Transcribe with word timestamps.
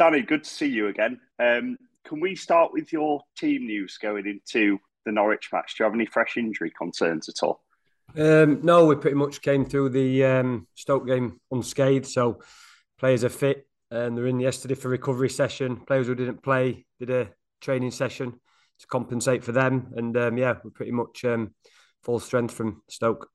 Danny, 0.00 0.22
good 0.22 0.44
to 0.44 0.48
see 0.48 0.66
you 0.66 0.88
again. 0.88 1.20
Um, 1.38 1.76
can 2.06 2.20
we 2.20 2.34
start 2.34 2.72
with 2.72 2.90
your 2.90 3.20
team 3.36 3.66
news 3.66 3.98
going 3.98 4.26
into 4.26 4.78
the 5.04 5.12
Norwich 5.12 5.50
match? 5.52 5.74
Do 5.76 5.82
you 5.82 5.84
have 5.84 5.94
any 5.94 6.06
fresh 6.06 6.38
injury 6.38 6.72
concerns 6.74 7.28
at 7.28 7.42
all? 7.42 7.62
Um, 8.16 8.60
no, 8.62 8.86
we 8.86 8.96
pretty 8.96 9.18
much 9.18 9.42
came 9.42 9.66
through 9.66 9.90
the 9.90 10.24
um, 10.24 10.66
Stoke 10.74 11.06
game 11.06 11.38
unscathed. 11.50 12.06
So 12.06 12.40
players 12.98 13.24
are 13.24 13.28
fit 13.28 13.68
and 13.90 14.16
they're 14.16 14.26
in 14.26 14.40
yesterday 14.40 14.74
for 14.74 14.88
recovery 14.88 15.28
session. 15.28 15.76
Players 15.76 16.06
who 16.06 16.14
didn't 16.14 16.42
play 16.42 16.86
did 16.98 17.10
a 17.10 17.28
training 17.60 17.90
session 17.90 18.40
to 18.78 18.86
compensate 18.86 19.44
for 19.44 19.52
them. 19.52 19.92
And 19.94 20.16
um, 20.16 20.38
yeah, 20.38 20.54
we're 20.64 20.70
pretty 20.70 20.92
much 20.92 21.26
um, 21.26 21.52
full 22.02 22.20
strength 22.20 22.54
from 22.54 22.80
Stoke. 22.88 23.28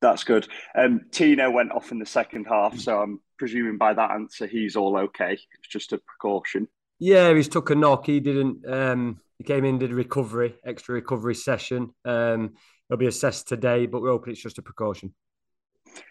That's 0.00 0.24
good. 0.24 0.46
Um, 0.76 1.02
Tino 1.10 1.50
went 1.50 1.72
off 1.72 1.90
in 1.90 1.98
the 1.98 2.06
second 2.06 2.44
half, 2.44 2.78
so 2.78 3.00
I'm 3.00 3.20
presuming 3.36 3.78
by 3.78 3.94
that 3.94 4.12
answer 4.12 4.46
he's 4.46 4.76
all 4.76 4.96
okay. 4.96 5.32
It's 5.32 5.68
just 5.68 5.92
a 5.92 5.98
precaution. 5.98 6.68
Yeah, 6.98 7.32
he's 7.34 7.48
took 7.48 7.70
a 7.70 7.74
knock. 7.74 8.06
He 8.06 8.20
didn't. 8.20 8.68
Um, 8.68 9.20
he 9.38 9.44
came 9.44 9.64
in, 9.64 9.78
did 9.78 9.92
a 9.92 9.94
recovery, 9.94 10.56
extra 10.64 10.94
recovery 10.94 11.34
session. 11.34 11.94
Um, 12.04 12.54
he'll 12.88 12.98
be 12.98 13.06
assessed 13.06 13.48
today, 13.48 13.86
but 13.86 14.02
we're 14.02 14.10
hoping 14.10 14.32
it's 14.32 14.42
just 14.42 14.58
a 14.58 14.62
precaution. 14.62 15.14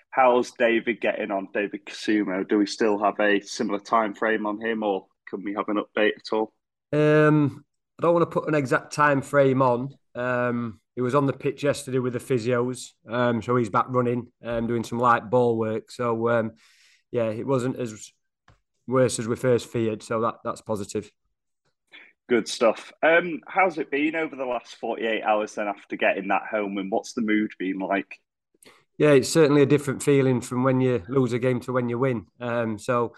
How's 0.09 0.51
David 0.51 1.01
getting 1.01 1.31
on, 1.31 1.49
David 1.53 1.85
Kasumu? 1.85 2.47
Do 2.47 2.57
we 2.57 2.65
still 2.65 2.97
have 3.03 3.19
a 3.19 3.41
similar 3.41 3.79
time 3.79 4.13
frame 4.13 4.45
on 4.45 4.59
him, 4.59 4.81
or 4.81 5.05
can 5.29 5.43
we 5.43 5.53
have 5.53 5.69
an 5.69 5.77
update 5.77 6.13
at 6.15 6.33
all? 6.33 6.53
Um, 6.93 7.63
I 7.99 8.03
don't 8.03 8.13
want 8.13 8.23
to 8.23 8.33
put 8.33 8.47
an 8.47 8.55
exact 8.55 8.93
time 8.93 9.21
frame 9.21 9.61
on. 9.61 9.93
Um, 10.15 10.79
he 10.97 11.01
was 11.01 11.13
on 11.13 11.27
the 11.27 11.33
pitch 11.33 11.63
yesterday 11.63 11.99
with 11.99 12.13
the 12.13 12.19
physios, 12.19 12.93
um, 13.07 13.39
so 13.39 13.55
he's 13.55 13.69
back 13.69 13.85
running 13.87 14.31
and 14.41 14.49
um, 14.49 14.67
doing 14.67 14.83
some 14.83 14.97
light 14.97 15.29
ball 15.29 15.55
work. 15.55 15.91
So 15.91 16.27
um, 16.29 16.53
yeah, 17.11 17.25
it 17.25 17.45
wasn't 17.45 17.77
as 17.77 18.11
worse 18.87 19.19
as 19.19 19.27
we 19.27 19.35
first 19.35 19.71
feared. 19.71 20.01
So 20.01 20.21
that 20.21 20.39
that's 20.43 20.61
positive. 20.61 21.11
Good 22.27 22.47
stuff. 22.47 22.91
Um, 23.03 23.41
how's 23.45 23.77
it 23.77 23.91
been 23.91 24.15
over 24.15 24.35
the 24.35 24.43
last 24.43 24.77
forty 24.77 25.05
eight 25.05 25.21
hours 25.21 25.53
then 25.53 25.67
after 25.67 25.97
getting 25.97 26.29
that 26.29 26.47
home, 26.49 26.79
and 26.79 26.91
what's 26.91 27.13
the 27.13 27.21
mood 27.21 27.51
been 27.59 27.77
like? 27.77 28.17
Yeah, 28.97 29.11
it's 29.11 29.29
certainly 29.29 29.61
a 29.61 29.67
different 29.67 30.01
feeling 30.01 30.41
from 30.41 30.63
when 30.63 30.81
you 30.81 31.03
lose 31.09 31.31
a 31.31 31.37
game 31.37 31.59
to 31.59 31.73
when 31.73 31.89
you 31.89 31.99
win. 31.99 32.25
Um, 32.39 32.79
so 32.79 33.13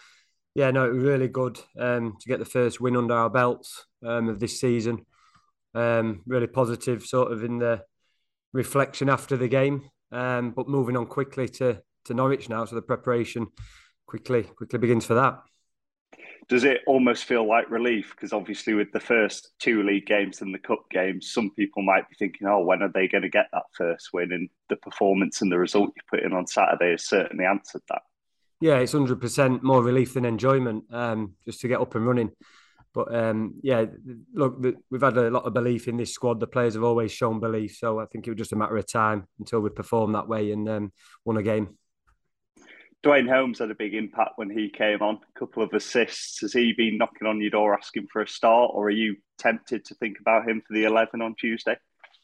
yeah, 0.54 0.70
no, 0.72 0.84
it 0.86 0.96
was 0.96 1.04
really 1.06 1.30
good 1.30 1.58
um, 1.78 2.18
to 2.20 2.28
get 2.28 2.40
the 2.40 2.46
first 2.46 2.82
win 2.82 2.98
under 2.98 3.14
our 3.14 3.30
belts 3.30 3.86
um, 4.06 4.28
of 4.28 4.42
this 4.42 4.60
season 4.60 5.06
um, 5.80 6.22
really 6.26 6.48
positive 6.48 7.06
sort 7.06 7.32
of 7.32 7.44
in 7.44 7.60
the 7.60 7.84
reflection 8.54 9.10
after 9.10 9.38
the 9.38 9.48
game. 9.48 9.90
Um, 10.12 10.52
but 10.52 10.68
moving 10.68 10.98
on 10.98 11.06
quickly 11.06 11.48
to 11.50 11.82
to 12.06 12.14
Norwich 12.14 12.50
now, 12.50 12.66
so 12.66 12.76
the 12.76 12.82
preparation 12.82 13.48
quickly 14.08 14.44
quickly 14.44 14.80
begins 14.80 15.06
for 15.06 15.14
that. 15.16 15.40
Does 16.48 16.64
it 16.64 16.82
almost 16.88 17.26
feel 17.26 17.48
like 17.48 17.70
relief? 17.70 18.10
Because 18.16 18.34
obviously, 18.34 18.74
with 18.74 18.92
the 18.92 19.00
first 19.00 19.52
two 19.60 19.84
league 19.84 20.08
games 20.08 20.42
and 20.42 20.52
the 20.52 20.58
cup 20.58 20.84
games, 20.90 21.32
some 21.32 21.52
people 21.52 21.84
might 21.84 22.10
be 22.10 22.16
thinking, 22.18 22.48
"Oh, 22.48 22.64
when 22.64 22.82
are 22.82 22.92
they 22.92 23.08
going 23.08 23.22
to 23.22 23.30
get 23.30 23.48
that 23.54 23.66
first 23.78 24.10
win?" 24.14 24.32
And 24.32 24.50
the 24.68 24.78
performance 24.78 25.42
and 25.42 25.52
the 25.52 25.60
result 25.60 25.92
you 25.96 26.02
put 26.10 26.24
in 26.24 26.34
on 26.34 26.48
Saturday 26.48 26.92
has 26.92 27.06
certainly 27.06 27.46
answered 27.46 27.84
that. 27.90 28.02
Yeah, 28.60 28.80
it's 28.80 28.94
hundred 28.94 29.22
percent 29.22 29.62
more 29.62 29.84
relief 29.84 30.16
than 30.16 30.26
enjoyment. 30.26 30.86
Um, 30.92 31.36
just 31.46 31.62
to 31.62 31.68
get 31.68 31.82
up 31.82 31.94
and 31.94 32.08
running. 32.08 32.32
But 33.06 33.16
um, 33.16 33.54
yeah, 33.64 33.86
look, 34.34 34.62
we've 34.90 35.02
had 35.02 35.16
a 35.18 35.30
lot 35.30 35.46
of 35.46 35.54
belief 35.54 35.88
in 35.88 35.96
this 35.96 36.14
squad. 36.14 36.42
The 36.42 36.48
players 36.48 36.74
have 36.74 36.84
always 36.84 37.14
shown 37.14 37.40
belief, 37.40 37.78
so 37.78 38.00
I 38.00 38.06
think 38.06 38.28
it 38.28 38.32
was 38.32 38.38
just 38.38 38.52
a 38.52 38.58
matter 38.58 38.76
of 38.76 38.92
time 38.92 39.26
until 39.40 39.62
we 39.62 39.70
performed 39.70 40.16
that 40.16 40.28
way 40.28 40.52
and 40.52 40.68
um, 40.68 40.92
won 41.24 41.38
a 41.38 41.44
game. 41.44 41.78
Duane 43.02 43.28
Holmes 43.28 43.60
had 43.60 43.72
a 43.72 43.76
big 43.76 43.94
impact 43.94 44.32
when 44.36 44.50
he 44.50 44.70
came 44.70 45.02
on. 45.02 45.16
A 45.16 45.40
couple 45.40 45.64
of 45.64 45.72
assists. 45.72 46.42
Has 46.42 46.52
he 46.52 46.74
been 46.74 46.98
knocking 46.98 47.26
on 47.26 47.40
your 47.40 47.52
door 47.52 47.74
asking 47.74 48.08
for 48.12 48.22
a 48.22 48.28
start, 48.28 48.72
or 48.74 48.88
are 48.88 48.90
you 48.90 49.16
tempted 49.38 49.86
to 49.86 49.96
think 49.96 50.20
about 50.20 50.46
him 50.46 50.62
for 50.68 50.74
the 50.74 50.84
eleven 50.84 51.22
on 51.22 51.36
Tuesday? 51.40 51.78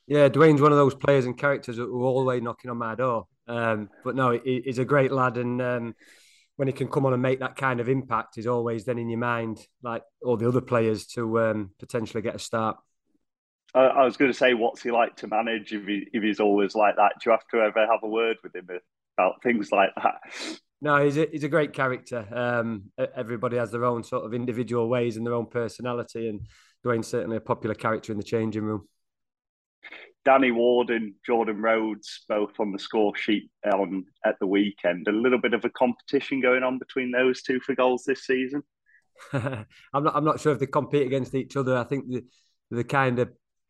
Yeah, 0.08 0.28
Duane's 0.28 0.62
one 0.62 0.73
of 0.73 0.78
those 0.78 0.94
players 0.94 1.26
and 1.26 1.38
characters 1.38 1.78
that 1.78 1.83
are 1.83 1.92
always 1.92 2.42
knocking 2.42 2.70
on 2.70 2.78
my 2.78 2.95
door. 2.95 3.28
Um, 3.48 3.89
but 4.04 4.16
no, 4.16 4.38
he's 4.44 4.80
a 4.80 4.83
great 4.83 5.14
lad, 5.14 5.38
and 5.38 5.61
um, 5.61 5.95
when 6.58 6.67
he 6.67 6.73
can 6.73 6.88
come 6.88 7.05
on 7.05 7.14
and 7.14 7.21
make 7.21 7.39
that 7.39 7.55
kind 7.55 7.80
of 7.80 7.89
impact 7.89 8.38
is 8.38 8.48
always 8.48 8.86
then 8.86 8.98
in 8.98 9.10
your 9.10 9.20
mind, 9.20 9.60
like 9.83 10.04
all 10.23 10.38
the 10.38 10.48
other 10.48 10.61
players, 10.61 11.05
to 11.08 11.39
um, 11.42 11.71
potentially 11.80 12.21
get 12.21 12.36
a 12.36 12.39
start. 12.39 12.77
I 13.73 14.05
was 14.05 14.16
going 14.16 14.32
to 14.32 14.38
say, 14.38 14.54
what's 14.54 14.82
he 14.82 14.92
like 14.92 15.17
to 15.17 15.27
manage 15.27 15.73
if, 15.73 15.86
he, 15.86 16.08
if 16.14 16.23
he's 16.23 16.39
always 16.39 16.76
like 16.76 16.95
that? 16.95 17.14
Do 17.21 17.30
you 17.30 17.32
have 17.32 17.45
to 17.52 17.58
ever 17.58 17.86
have 17.86 18.04
a 18.04 18.08
word 18.08 18.38
with 18.42 18.55
him 18.55 18.70
about 19.17 19.43
things 19.43 19.70
like 19.70 19.89
that? 20.02 20.21
No, 20.82 21.04
he's 21.04 21.17
a, 21.17 21.27
he's 21.30 21.43
a 21.43 21.49
great 21.49 21.73
character. 21.73 22.26
Um, 22.32 22.92
everybody 23.16 23.58
has 23.58 23.72
their 23.72 23.83
own 23.83 24.05
sort 24.05 24.23
of 24.23 24.33
individual 24.33 24.87
ways 24.87 25.17
and 25.17 25.26
their 25.26 25.33
own 25.33 25.48
personality, 25.48 26.30
and 26.30 26.48
Duane's 26.83 27.08
certainly 27.08 27.36
a 27.36 27.42
popular 27.42 27.76
character 27.76 28.14
in 28.14 28.17
the 28.17 28.23
changing 28.23 28.64
room. 28.64 28.87
Danny 30.25 30.52
Ward 30.52 30.89
and 30.89 31.13
Jordan 31.25 31.61
Rhodes 31.61 32.25
both 32.27 32.59
on 32.59 32.71
the 32.71 32.80
score 32.80 33.15
sheet 33.15 33.49
on 33.71 34.05
at 34.25 34.37
the 34.39 34.47
weekend. 34.47 35.08
A 35.08 35.11
little 35.11 35.39
bit 35.39 35.53
of 35.53 35.63
a 35.63 35.69
competition 35.69 36.41
going 36.41 36.63
on 36.63 36.80
between 36.80 37.11
those 37.11 37.43
two 37.43 37.59
for 37.59 37.75
goals 37.75 38.03
this 38.05 38.25
season. 38.25 38.63
I'm 39.33 40.03
not. 40.03 40.15
I'm 40.15 40.25
not 40.25 40.39
sure 40.39 40.52
if 40.52 40.59
they 40.59 40.65
compete 40.65 41.05
against 41.05 41.36
each 41.36 41.55
other. 41.55 41.77
I 41.77 41.83
think 41.83 42.09
the 42.09 42.25
the 42.71 42.83
kind 42.83 43.19
of 43.19 43.30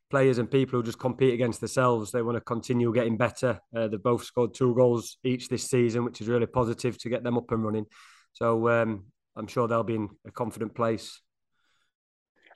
players 0.09 0.38
and 0.38 0.49
people 0.49 0.79
who 0.79 0.83
just 0.83 0.99
compete 0.99 1.33
against 1.33 1.59
themselves. 1.59 2.11
They 2.11 2.21
want 2.21 2.38
to 2.38 2.41
continue 2.41 2.93
getting 2.93 3.17
better. 3.17 3.59
Uh, 3.75 3.87
they've 3.87 4.01
both 4.01 4.23
scored 4.23 4.53
two 4.53 4.73
goals 4.73 5.17
each 5.23 5.49
this 5.49 5.69
season, 5.69 6.05
which 6.05 6.22
is 6.22 6.27
really 6.27 6.45
positive 6.45 6.97
to 6.99 7.09
get 7.09 7.23
them 7.23 7.37
up 7.37 7.51
and 7.51 7.63
running. 7.63 7.85
So 8.33 8.69
um, 8.69 9.05
I'm 9.35 9.47
sure 9.47 9.67
they'll 9.67 9.83
be 9.83 9.95
in 9.95 10.09
a 10.25 10.31
confident 10.31 10.73
place 10.75 11.22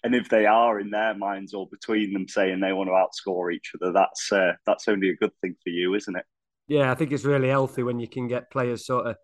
and 0.03 0.15
if 0.15 0.29
they 0.29 0.45
are 0.45 0.79
in 0.79 0.89
their 0.89 1.13
minds 1.13 1.53
or 1.53 1.67
between 1.69 2.13
them 2.13 2.27
saying 2.27 2.59
they 2.59 2.73
want 2.73 2.89
to 2.89 2.93
outscore 2.93 3.53
each 3.53 3.71
other, 3.75 3.91
that's 3.91 4.31
uh, 4.31 4.53
that's 4.65 4.87
only 4.87 5.09
a 5.09 5.15
good 5.15 5.31
thing 5.41 5.55
for 5.63 5.69
you, 5.69 5.93
isn't 5.95 6.15
it? 6.15 6.25
Yeah, 6.67 6.91
I 6.91 6.95
think 6.95 7.11
it's 7.11 7.25
really 7.25 7.49
healthy 7.49 7.83
when 7.83 7.99
you 7.99 8.07
can 8.07 8.27
get 8.27 8.51
players 8.51 8.85
sort 8.85 9.07
of 9.07 9.15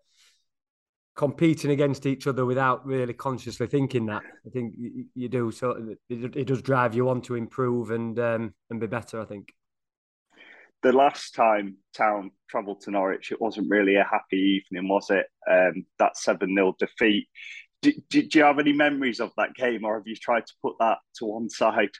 competing 1.16 1.70
against 1.70 2.04
each 2.04 2.26
other 2.26 2.44
without 2.44 2.84
really 2.84 3.14
consciously 3.14 3.66
thinking 3.66 4.06
that. 4.06 4.22
I 4.46 4.50
think 4.50 4.74
you 5.14 5.28
do 5.28 5.50
sort 5.50 5.80
of 5.80 5.88
it, 6.10 6.46
does 6.46 6.62
drive 6.62 6.94
you 6.94 7.08
on 7.08 7.22
to 7.22 7.36
improve 7.36 7.90
and 7.90 8.18
um, 8.18 8.54
and 8.70 8.80
be 8.80 8.86
better. 8.86 9.20
I 9.20 9.24
think. 9.24 9.52
The 10.82 10.92
last 10.92 11.34
time 11.34 11.78
Town 11.94 12.30
travelled 12.48 12.82
to 12.82 12.90
Norwich, 12.90 13.32
it 13.32 13.40
wasn't 13.40 13.70
really 13.70 13.96
a 13.96 14.04
happy 14.04 14.62
evening, 14.70 14.88
was 14.88 15.10
it? 15.10 15.26
Um, 15.50 15.86
that 15.98 16.18
seven 16.18 16.54
0 16.54 16.76
defeat 16.78 17.28
do, 17.82 17.92
do, 18.08 18.22
do, 18.22 18.38
you 18.38 18.44
have 18.44 18.58
any 18.58 18.72
memories 18.72 19.20
of 19.20 19.32
that 19.36 19.54
game, 19.54 19.84
or 19.84 19.96
have 19.96 20.06
you 20.06 20.16
tried 20.16 20.46
to 20.46 20.52
put 20.62 20.74
that 20.80 20.98
to 21.16 21.26
one 21.26 21.50
side? 21.50 21.90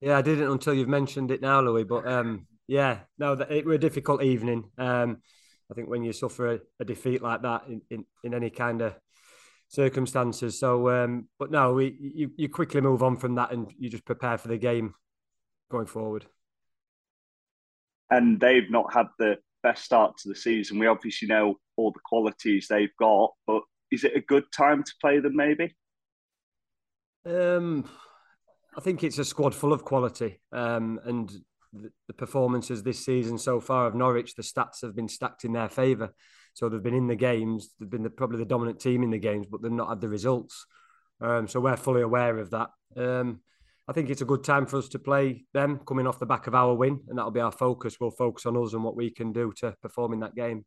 Yeah, 0.00 0.18
I 0.18 0.22
didn't 0.22 0.50
until 0.50 0.74
you've 0.74 0.88
mentioned 0.88 1.30
it 1.30 1.40
now, 1.40 1.60
Louis. 1.60 1.84
But 1.84 2.06
um, 2.08 2.46
yeah, 2.66 3.00
no, 3.18 3.32
it 3.32 3.64
was 3.64 3.76
a 3.76 3.78
difficult 3.78 4.22
evening. 4.22 4.64
Um, 4.78 5.18
I 5.70 5.74
think 5.74 5.88
when 5.88 6.02
you 6.02 6.12
suffer 6.12 6.54
a, 6.54 6.58
a 6.80 6.84
defeat 6.84 7.22
like 7.22 7.42
that 7.42 7.62
in, 7.68 7.80
in, 7.90 8.04
in, 8.24 8.34
any 8.34 8.50
kind 8.50 8.82
of 8.82 8.94
circumstances. 9.68 10.58
So, 10.58 10.90
um, 10.90 11.28
but 11.38 11.50
no, 11.50 11.72
we 11.72 11.96
you, 11.98 12.30
you 12.36 12.48
quickly 12.48 12.80
move 12.80 13.02
on 13.02 13.16
from 13.16 13.36
that 13.36 13.52
and 13.52 13.72
you 13.78 13.88
just 13.88 14.04
prepare 14.04 14.38
for 14.38 14.48
the 14.48 14.58
game 14.58 14.94
going 15.70 15.86
forward. 15.86 16.26
And 18.10 18.38
they've 18.38 18.70
not 18.70 18.92
had 18.92 19.06
the 19.18 19.38
best 19.62 19.84
start 19.84 20.18
to 20.18 20.28
the 20.28 20.34
season. 20.34 20.78
We 20.78 20.86
obviously 20.86 21.28
know 21.28 21.54
all 21.76 21.92
the 21.92 22.00
qualities 22.04 22.66
they've 22.68 22.94
got, 22.98 23.32
but 23.46 23.62
is 23.92 24.04
it 24.04 24.16
a 24.16 24.20
good 24.20 24.44
time 24.56 24.82
to 24.82 24.92
play 25.00 25.20
them? 25.20 25.36
Maybe. 25.36 25.76
Um, 27.24 27.88
I 28.76 28.80
think 28.80 29.04
it's 29.04 29.18
a 29.18 29.24
squad 29.24 29.54
full 29.54 29.72
of 29.72 29.84
quality, 29.84 30.40
um, 30.50 30.98
and 31.04 31.30
the, 31.72 31.90
the, 32.08 32.14
performances 32.14 32.82
this 32.82 33.04
season 33.04 33.38
so 33.38 33.60
far 33.60 33.86
of 33.86 33.94
Norwich, 33.94 34.34
the 34.34 34.42
stats 34.42 34.82
have 34.82 34.96
been 34.96 35.08
stacked 35.08 35.44
in 35.44 35.52
their 35.52 35.68
favour. 35.68 36.14
So 36.54 36.68
they've 36.68 36.82
been 36.82 36.94
in 36.94 37.06
the 37.06 37.16
games, 37.16 37.70
they've 37.78 37.88
been 37.88 38.02
the, 38.02 38.10
probably 38.10 38.38
the 38.38 38.44
dominant 38.44 38.80
team 38.80 39.02
in 39.02 39.10
the 39.10 39.18
games, 39.18 39.46
but 39.48 39.62
they've 39.62 39.70
not 39.70 39.88
had 39.88 40.00
the 40.00 40.08
results. 40.08 40.66
Um, 41.20 41.46
so 41.46 41.60
we're 41.60 41.76
fully 41.76 42.02
aware 42.02 42.38
of 42.38 42.50
that. 42.50 42.70
Um, 42.96 43.40
I 43.88 43.92
think 43.92 44.10
it's 44.10 44.20
a 44.20 44.26
good 44.26 44.44
time 44.44 44.66
for 44.66 44.78
us 44.78 44.88
to 44.90 44.98
play 44.98 45.44
them 45.54 45.80
coming 45.86 46.06
off 46.06 46.18
the 46.18 46.26
back 46.26 46.46
of 46.46 46.54
our 46.54 46.74
win, 46.74 47.00
and 47.08 47.18
that'll 47.18 47.30
be 47.30 47.40
our 47.40 47.52
focus. 47.52 47.96
We'll 48.00 48.10
focus 48.10 48.46
on 48.46 48.56
us 48.56 48.72
and 48.74 48.84
what 48.84 48.96
we 48.96 49.10
can 49.10 49.32
do 49.32 49.52
to 49.58 49.74
perform 49.82 50.12
in 50.12 50.20
that 50.20 50.34
game. 50.34 50.64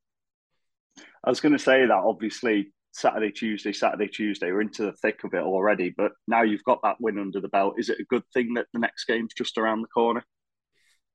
I 1.24 1.30
was 1.30 1.39
going 1.39 1.54
to 1.54 1.60
say 1.60 1.86
that 1.86 1.92
obviously 1.92 2.74
Saturday, 2.95 3.30
Tuesday, 3.30 3.74
Saturday, 3.74 4.07
Tuesday. 4.07 4.53
We're 4.53 4.62
into 4.62 4.83
the 4.83 4.94
thick 4.94 5.25
of 5.25 5.33
it 5.33 5.44
already, 5.44 5.94
but 5.95 6.13
now 6.30 6.44
you've 6.44 6.63
got 6.63 6.80
that 6.83 6.95
win 7.01 7.19
under 7.19 7.42
the 7.42 7.50
belt. 7.50 7.75
Is 7.77 7.89
it 7.89 8.00
a 8.00 8.06
good 8.06 8.24
thing 8.33 8.53
that 8.53 8.68
the 8.71 8.80
next 8.80 9.03
game's 9.03 9.33
just 9.33 9.57
around 9.57 9.81
the 9.81 9.89
corner? 9.89 10.24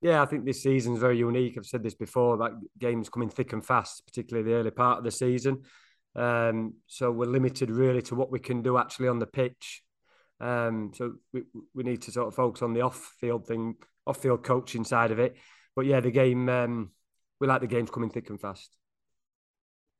Yeah, 0.02 0.20
I 0.20 0.26
think 0.26 0.44
this 0.44 0.62
season's 0.62 0.98
very 0.98 1.16
unique. 1.16 1.56
I've 1.56 1.64
said 1.64 1.82
this 1.82 1.94
before, 1.94 2.36
that 2.36 2.52
game's 2.78 3.08
coming 3.08 3.30
thick 3.30 3.54
and 3.54 3.64
fast, 3.64 4.04
particularly 4.04 4.46
the 4.46 4.56
early 4.56 4.70
part 4.70 4.98
of 4.98 5.04
the 5.04 5.10
season. 5.10 5.62
Um, 6.14 6.74
so 6.86 7.10
we're 7.10 7.24
limited 7.30 7.70
really 7.70 8.02
to 8.02 8.14
what 8.14 8.30
we 8.30 8.40
can 8.40 8.60
do 8.60 8.76
actually 8.76 9.08
on 9.08 9.18
the 9.18 9.26
pitch. 9.26 9.82
Um, 10.38 10.92
so 10.94 11.14
we, 11.32 11.44
we 11.74 11.82
need 11.82 12.02
to 12.02 12.12
sort 12.12 12.28
of 12.28 12.34
focus 12.34 12.60
on 12.60 12.74
the 12.74 12.82
off-field 12.82 13.46
thing, 13.46 13.76
off-field 14.06 14.44
coaching 14.44 14.84
side 14.84 15.12
of 15.12 15.18
it. 15.18 15.36
But 15.74 15.86
yeah, 15.86 16.00
the 16.00 16.10
game, 16.10 16.46
um, 16.50 16.90
we 17.40 17.46
like 17.46 17.62
the 17.62 17.66
games 17.66 17.90
coming 17.90 18.10
thick 18.10 18.28
and 18.28 18.40
fast. 18.40 18.76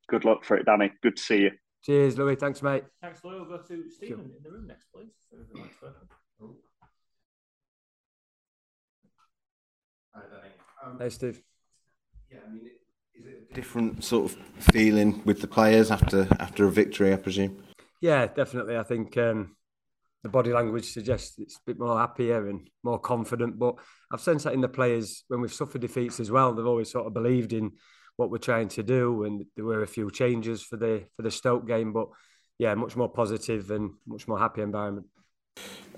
Good 0.09 0.25
luck 0.25 0.43
for 0.43 0.57
it, 0.57 0.65
Danny. 0.67 0.91
Good 1.01 1.15
to 1.15 1.23
see 1.23 1.41
you. 1.41 1.51
Cheers, 1.83 2.17
Louis. 2.17 2.35
Thanks, 2.35 2.61
mate. 2.61 2.83
Thanks, 3.01 3.23
Louis. 3.23 3.39
We'll 3.39 3.57
go 3.57 3.63
to 3.63 3.89
Stephen 3.89 4.31
in 4.37 4.43
the 4.43 4.51
room 4.51 4.67
next, 4.67 4.85
please. 4.93 5.11
Hi, 10.13 10.21
um, 10.85 10.99
hey, 10.99 11.09
Steve. 11.09 11.41
Yeah, 12.29 12.39
I 12.45 12.51
mean, 12.51 12.69
is 13.15 13.25
it 13.25 13.47
a 13.49 13.53
different 13.53 14.03
sort 14.03 14.31
of 14.31 14.37
feeling 14.59 15.21
with 15.25 15.41
the 15.41 15.47
players 15.47 15.89
after 15.89 16.27
after 16.39 16.65
a 16.65 16.71
victory? 16.71 17.13
I 17.13 17.17
presume. 17.17 17.63
Yeah, 17.99 18.27
definitely. 18.27 18.77
I 18.77 18.83
think 18.83 19.17
um, 19.17 19.55
the 20.23 20.29
body 20.29 20.53
language 20.53 20.91
suggests 20.91 21.39
it's 21.39 21.55
a 21.55 21.61
bit 21.65 21.79
more 21.79 21.97
happier 21.97 22.47
and 22.47 22.69
more 22.83 22.99
confident. 22.99 23.57
But 23.57 23.75
I've 24.11 24.21
sensed 24.21 24.45
that 24.45 24.53
in 24.53 24.61
the 24.61 24.69
players 24.69 25.23
when 25.29 25.41
we've 25.41 25.53
suffered 25.53 25.81
defeats 25.81 26.19
as 26.19 26.29
well. 26.29 26.53
They've 26.53 26.65
always 26.65 26.91
sort 26.91 27.07
of 27.07 27.13
believed 27.13 27.53
in 27.53 27.71
what 28.21 28.29
we're 28.29 28.37
trying 28.37 28.67
to 28.69 28.83
do, 28.83 29.23
and 29.23 29.45
there 29.55 29.65
were 29.65 29.81
a 29.81 29.87
few 29.87 30.11
changes 30.11 30.61
for 30.61 30.77
the 30.77 31.03
for 31.15 31.23
the 31.23 31.31
Stoke 31.31 31.67
game. 31.67 31.91
But 31.91 32.07
yeah, 32.59 32.75
much 32.75 32.95
more 32.95 33.09
positive 33.09 33.71
and 33.71 33.93
much 34.05 34.27
more 34.27 34.37
happy 34.37 34.61
environment. 34.61 35.07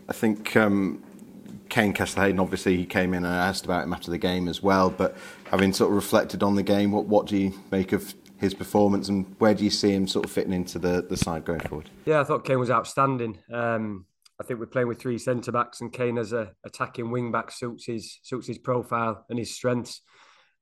I 0.07 0.13
think 0.13 0.55
um, 0.55 1.03
Kaine 1.67 1.93
Kesler-Hayden, 1.93 2.39
obviously, 2.39 2.77
he 2.77 2.85
came 2.85 3.13
in 3.13 3.25
and 3.25 3.35
asked 3.35 3.65
about 3.65 3.83
him 3.83 3.93
after 3.93 4.09
the 4.09 4.17
game 4.17 4.47
as 4.47 4.63
well. 4.63 4.89
But 4.89 5.17
having 5.51 5.73
sort 5.73 5.91
of 5.91 5.95
reflected 5.95 6.41
on 6.41 6.55
the 6.55 6.63
game, 6.63 6.93
what 6.93 7.05
what 7.05 7.27
do 7.27 7.35
you 7.35 7.53
make 7.71 7.91
of 7.91 8.15
his 8.37 8.53
performance 8.53 9.07
and 9.07 9.35
where 9.39 9.53
do 9.53 9.63
you 9.63 9.69
see 9.69 9.91
him 9.91 10.07
sort 10.07 10.25
of 10.25 10.31
fitting 10.31 10.51
into 10.51 10.77
the, 10.77 11.05
the 11.09 11.15
side 11.15 11.45
going 11.45 11.61
forward? 11.61 11.89
Yeah, 12.05 12.19
I 12.19 12.25
thought 12.25 12.43
Kaine 12.43 12.59
was 12.59 12.69
outstanding. 12.69 13.37
Um, 13.51 14.05
I 14.39 14.43
think 14.43 14.59
we're 14.59 14.65
playing 14.65 14.89
with 14.89 14.99
three 14.99 15.17
centre 15.17 15.51
backs, 15.51 15.81
and 15.81 15.93
Kaine 15.93 16.17
as 16.17 16.33
a 16.33 16.51
attacking 16.65 17.11
wing 17.11 17.31
back 17.31 17.51
suits 17.51 17.85
his 17.85 18.19
suits 18.23 18.47
his 18.47 18.57
profile 18.57 19.25
and 19.29 19.37
his 19.37 19.53
strengths, 19.53 20.01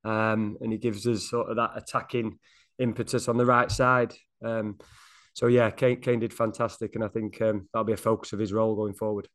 um, 0.03 0.57
and 0.61 0.71
he 0.71 0.77
gives 0.77 1.07
us 1.07 1.29
sort 1.29 1.49
of 1.49 1.57
that 1.57 1.71
attacking 1.75 2.39
impetus 2.79 3.27
on 3.27 3.37
the 3.37 3.45
right 3.45 3.71
side. 3.71 4.13
Um, 4.43 4.77
so 5.33 5.47
yeah, 5.47 5.69
Kane, 5.69 6.01
Kaine 6.01 6.19
did 6.19 6.33
fantastic, 6.33 6.95
and 6.95 7.03
I 7.03 7.07
think 7.07 7.41
um, 7.41 7.69
that'll 7.73 7.85
be 7.85 7.93
a 7.93 7.97
focus 7.97 8.33
of 8.33 8.39
his 8.39 8.53
role 8.53 8.75
going 8.75 8.93
forward. 8.93 9.27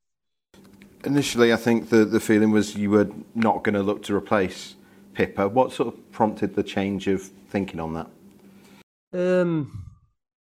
Initially, 1.04 1.52
I 1.52 1.56
think 1.56 1.88
the 1.88 2.04
the 2.04 2.20
feeling 2.20 2.50
was 2.50 2.74
you 2.74 2.90
were 2.90 3.08
not 3.34 3.62
going 3.62 3.74
to 3.74 3.82
look 3.82 4.02
to 4.04 4.14
replace 4.14 4.74
Pipa. 5.14 5.48
What 5.48 5.72
sort 5.72 5.94
of 5.94 6.12
prompted 6.12 6.54
the 6.54 6.62
change 6.62 7.06
of 7.06 7.22
thinking 7.22 7.80
on 7.80 7.94
that? 7.94 8.08
Um, 9.12 9.84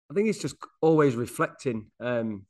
I 0.10 0.14
think 0.14 0.30
it's 0.30 0.40
just 0.40 0.56
always 0.82 1.16
reflecting 1.16 1.92
um, 2.00 2.46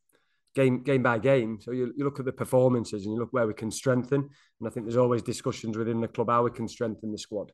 game 0.56 0.82
game 0.82 1.04
by 1.04 1.20
game. 1.20 1.60
So 1.62 1.72
you, 1.72 1.94
you 1.96 2.04
look 2.06 2.20
at 2.20 2.26
the 2.26 2.32
performances 2.32 3.06
and 3.06 3.14
you 3.14 3.20
look 3.20 3.34
where 3.34 3.46
we 3.46 3.54
can 3.54 3.70
strengthen. 3.70 4.22
And 4.22 4.68
I 4.68 4.72
think 4.72 4.86
there's 4.86 4.98
always 4.98 5.22
discussions 5.22 5.78
within 5.78 6.02
the 6.02 6.08
club 6.08 6.30
how 6.30 6.44
we 6.44 6.52
can 6.52 6.68
strengthen 6.68 7.12
the 7.12 7.18
squad. 7.18 7.52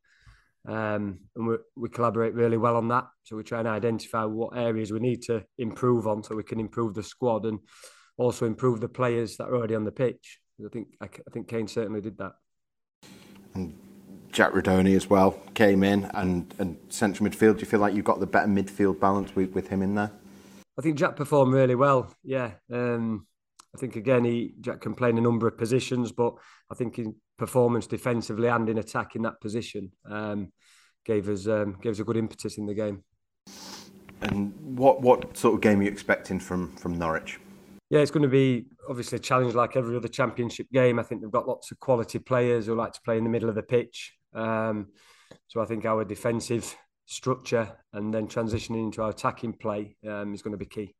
Um, 0.67 1.21
and 1.35 1.47
we, 1.47 1.55
we 1.75 1.89
collaborate 1.89 2.35
really 2.35 2.57
well 2.57 2.77
on 2.77 2.87
that. 2.89 3.05
So 3.23 3.35
we 3.35 3.43
try 3.43 3.59
and 3.59 3.67
identify 3.67 4.23
what 4.25 4.55
areas 4.55 4.91
we 4.91 4.99
need 4.99 5.23
to 5.23 5.43
improve 5.57 6.07
on 6.07 6.23
so 6.23 6.35
we 6.35 6.43
can 6.43 6.59
improve 6.59 6.93
the 6.93 7.03
squad 7.03 7.45
and 7.45 7.59
also 8.17 8.45
improve 8.45 8.79
the 8.79 8.87
players 8.87 9.37
that 9.37 9.45
are 9.45 9.55
already 9.55 9.75
on 9.75 9.83
the 9.83 9.91
pitch. 9.91 10.39
I 10.63 10.69
think 10.69 10.89
I, 11.01 11.05
I 11.05 11.31
think 11.33 11.47
Kaine 11.47 11.67
certainly 11.67 12.01
did 12.01 12.17
that. 12.19 12.33
And 13.55 13.75
Jack 14.31 14.51
Rudoni 14.53 14.95
as 14.95 15.09
well 15.09 15.31
came 15.55 15.83
in 15.83 16.05
and, 16.13 16.53
and 16.59 16.77
central 16.89 17.27
midfield. 17.27 17.55
Do 17.55 17.61
you 17.61 17.65
feel 17.65 17.79
like 17.79 17.95
you've 17.95 18.05
got 18.05 18.19
the 18.19 18.27
better 18.27 18.47
midfield 18.47 18.99
balance 18.99 19.35
with, 19.35 19.51
with 19.53 19.67
him 19.69 19.81
in 19.81 19.95
there? 19.95 20.11
I 20.77 20.81
think 20.81 20.97
Jack 20.97 21.15
performed 21.15 21.53
really 21.53 21.75
well. 21.75 22.13
Yeah. 22.23 22.51
Um, 22.71 23.27
I 23.75 23.77
think 23.77 23.95
again 23.95 24.25
he 24.25 24.53
Jack 24.59 24.81
can 24.81 24.95
play 24.95 25.09
in 25.09 25.17
a 25.17 25.21
number 25.21 25.47
of 25.47 25.57
positions, 25.57 26.11
but 26.11 26.35
I 26.69 26.75
think 26.75 26.99
in 26.99 27.15
performance 27.37 27.87
defensively 27.87 28.47
and 28.47 28.67
in 28.69 28.77
attack 28.77 29.15
in 29.15 29.21
that 29.23 29.39
position 29.41 29.91
um, 30.09 30.51
gave 31.05 31.29
us 31.29 31.47
um, 31.47 31.77
gave 31.81 31.93
us 31.93 31.99
a 31.99 32.03
good 32.03 32.17
impetus 32.17 32.57
in 32.57 32.65
the 32.65 32.73
game. 32.73 33.03
And 34.21 34.53
what 34.77 35.01
what 35.01 35.35
sort 35.37 35.55
of 35.55 35.61
game 35.61 35.79
are 35.79 35.83
you 35.83 35.89
expecting 35.89 36.39
from 36.39 36.75
from 36.75 36.97
Norwich? 36.97 37.39
Yeah, 37.89 37.99
it's 37.99 38.11
going 38.11 38.23
to 38.23 38.29
be 38.29 38.67
obviously 38.89 39.17
a 39.17 39.19
challenge 39.19 39.53
like 39.53 39.75
every 39.75 39.97
other 39.97 40.07
championship 40.07 40.67
game. 40.71 40.97
I 40.97 41.03
think 41.03 41.21
they've 41.21 41.31
got 41.31 41.47
lots 41.47 41.71
of 41.71 41.79
quality 41.79 42.19
players 42.19 42.65
who 42.65 42.75
like 42.75 42.93
to 42.93 43.01
play 43.03 43.17
in 43.17 43.25
the 43.25 43.29
middle 43.29 43.49
of 43.49 43.55
the 43.55 43.63
pitch. 43.63 44.13
Um, 44.33 44.87
so 45.47 45.59
I 45.61 45.65
think 45.65 45.85
our 45.85 46.05
defensive 46.05 46.73
structure 47.11 47.69
and 47.93 48.13
then 48.13 48.25
transitioning 48.25 48.85
into 48.85 49.01
our 49.01 49.09
attacking 49.09 49.51
play 49.51 49.95
um, 50.07 50.33
is 50.33 50.41
going 50.41 50.53
to 50.53 50.57
be 50.57 50.65
key. 50.65 50.93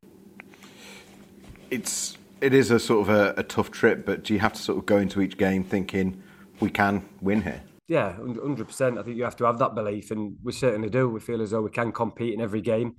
It's 1.70 2.18
it 2.42 2.54
is 2.54 2.72
a 2.72 2.80
sort 2.80 3.08
of 3.08 3.16
a, 3.16 3.34
a, 3.40 3.44
tough 3.44 3.72
trip, 3.72 4.06
but 4.06 4.24
do 4.24 4.34
you 4.34 4.40
have 4.40 4.54
to 4.54 4.62
sort 4.62 4.78
of 4.80 4.86
go 4.86 4.98
into 4.98 5.22
each 5.22 5.38
game 5.38 5.64
thinking 5.64 6.22
we 6.60 6.70
can 6.70 7.06
win 7.22 7.44
here? 7.44 7.62
Yeah, 7.88 8.14
hundred 8.14 8.68
percent. 8.68 8.98
I 8.98 9.04
think 9.04 9.16
you 9.16 9.24
have 9.24 9.38
to 9.38 9.46
have 9.46 9.60
that 9.60 9.76
belief, 9.76 10.12
and 10.12 10.36
we 10.44 10.52
certainly 10.52 10.90
do. 10.90 11.08
We 11.08 11.20
feel 11.20 11.42
as 11.42 11.52
though 11.52 11.62
we 11.62 11.70
can 11.70 11.92
compete 11.92 12.34
in 12.34 12.42
every 12.42 12.62
game, 12.62 12.96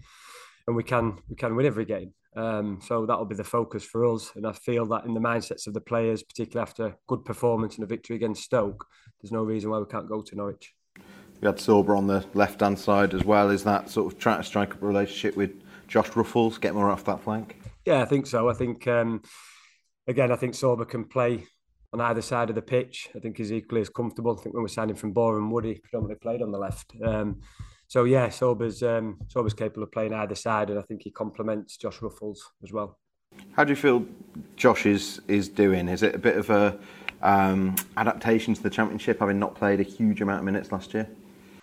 and 0.66 0.76
we 0.76 0.84
can 0.84 1.18
we 1.28 1.36
can 1.36 1.54
win 1.54 1.66
every 1.66 1.84
game. 1.84 2.14
Um, 2.34 2.80
so 2.82 3.04
that'll 3.04 3.26
be 3.26 3.34
the 3.34 3.44
focus 3.44 3.84
for 3.84 4.06
us. 4.06 4.32
And 4.36 4.46
I 4.46 4.52
feel 4.52 4.86
that 4.86 5.04
in 5.04 5.12
the 5.12 5.20
mindsets 5.20 5.66
of 5.66 5.74
the 5.74 5.80
players, 5.82 6.22
particularly 6.22 6.66
after 6.66 6.96
good 7.06 7.24
performance 7.24 7.74
and 7.74 7.84
a 7.84 7.86
victory 7.86 8.16
against 8.16 8.44
Stoke, 8.44 8.86
there's 9.20 9.32
no 9.32 9.42
reason 9.42 9.70
why 9.70 9.78
we 9.78 9.86
can't 9.86 10.08
go 10.08 10.22
to 10.22 10.36
Norwich. 10.36 10.72
We 11.42 11.46
had 11.46 11.56
Sorba 11.56 11.98
on 11.98 12.06
the 12.06 12.24
left 12.34 12.60
hand 12.60 12.78
side 12.78 13.14
as 13.14 13.24
well. 13.24 13.50
Is 13.50 13.64
that 13.64 13.90
sort 13.90 14.12
of 14.12 14.18
trying 14.18 14.38
to 14.38 14.44
strike 14.44 14.74
up 14.74 14.82
a 14.82 14.86
relationship 14.86 15.36
with 15.36 15.50
Josh 15.88 16.08
Ruffels, 16.10 16.60
get 16.60 16.72
more 16.72 16.88
off 16.88 17.02
that 17.04 17.20
flank? 17.20 17.60
Yeah, 17.84 18.00
I 18.00 18.04
think 18.04 18.28
so. 18.28 18.48
I 18.48 18.54
think, 18.54 18.86
um, 18.86 19.22
again, 20.06 20.30
I 20.30 20.36
think 20.36 20.54
Sorba 20.54 20.88
can 20.88 21.04
play 21.04 21.44
on 21.92 22.00
either 22.00 22.22
side 22.22 22.48
of 22.48 22.54
the 22.54 22.62
pitch. 22.62 23.08
I 23.16 23.18
think 23.18 23.38
he's 23.38 23.52
equally 23.52 23.80
as 23.80 23.88
comfortable. 23.88 24.38
I 24.38 24.40
think 24.40 24.54
when 24.54 24.62
we're 24.62 24.68
signing 24.68 24.94
from 24.94 25.10
Boreham 25.10 25.50
Wood, 25.50 25.64
he 25.64 25.74
predominantly 25.74 26.20
played 26.22 26.42
on 26.42 26.52
the 26.52 26.58
left. 26.58 26.92
Um, 27.04 27.40
so 27.88 28.04
yeah, 28.04 28.28
Sorba's 28.28 28.80
um, 28.84 29.18
Sorba's 29.26 29.52
capable 29.52 29.82
of 29.82 29.90
playing 29.90 30.14
either 30.14 30.36
side, 30.36 30.70
and 30.70 30.78
I 30.78 30.82
think 30.82 31.02
he 31.02 31.10
complements 31.10 31.76
Josh 31.76 31.98
Ruffels 31.98 32.38
as 32.62 32.72
well. 32.72 33.00
How 33.54 33.64
do 33.64 33.72
you 33.72 33.76
feel 33.76 34.06
Josh 34.54 34.86
is 34.86 35.20
is 35.26 35.48
doing? 35.48 35.88
Is 35.88 36.04
it 36.04 36.14
a 36.14 36.18
bit 36.18 36.36
of 36.36 36.50
a 36.50 36.78
um, 37.20 37.74
adaptation 37.96 38.54
to 38.54 38.62
the 38.62 38.70
championship, 38.70 39.18
having 39.18 39.40
not 39.40 39.56
played 39.56 39.80
a 39.80 39.82
huge 39.82 40.22
amount 40.22 40.38
of 40.38 40.44
minutes 40.44 40.70
last 40.70 40.94
year? 40.94 41.08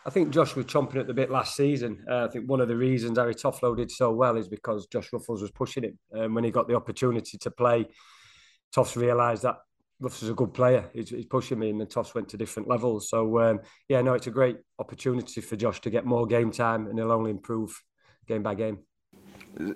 I 0.09 0.11
think 0.11 0.31
Josh 0.31 0.55
was 0.55 0.65
chomping 0.65 0.95
at 0.95 1.05
the 1.05 1.13
bit 1.13 1.29
last 1.29 1.55
season. 1.55 2.03
Uh, 2.09 2.25
I 2.25 2.29
think 2.29 2.49
one 2.49 2.61
of 2.61 2.67
the 2.67 2.75
reasons 2.75 3.19
Harry 3.19 3.35
Toffolo 3.35 3.77
did 3.77 3.91
so 3.91 4.11
well 4.11 4.37
is 4.37 4.47
because 4.47 4.87
Josh 4.87 5.11
Ruffels 5.11 5.43
was 5.43 5.51
pushing 5.51 5.83
him. 5.83 5.99
And 6.11 6.33
when 6.33 6.43
he 6.43 6.49
got 6.49 6.67
the 6.67 6.75
opportunity 6.75 7.37
to 7.37 7.51
play, 7.51 7.85
Toffs 8.75 8.95
realised 8.95 9.43
that 9.43 9.57
Ruffs 9.99 10.23
is 10.23 10.31
a 10.31 10.33
good 10.33 10.51
player. 10.51 10.89
He's, 10.93 11.09
he's, 11.09 11.27
pushing 11.27 11.59
me, 11.59 11.69
and 11.69 11.79
the 11.79 11.85
Toffs 11.85 12.15
went 12.15 12.27
to 12.29 12.37
different 12.37 12.67
levels. 12.67 13.07
So 13.07 13.39
um, 13.39 13.59
yeah, 13.87 14.01
no, 14.01 14.15
it's 14.15 14.25
a 14.25 14.31
great 14.31 14.57
opportunity 14.79 15.41
for 15.41 15.55
Josh 15.55 15.79
to 15.81 15.91
get 15.91 16.07
more 16.07 16.25
game 16.25 16.49
time, 16.49 16.87
and 16.87 16.97
he'll 16.97 17.11
only 17.11 17.29
improve 17.29 17.79
game 18.27 18.41
by 18.41 18.55
game. 18.55 18.79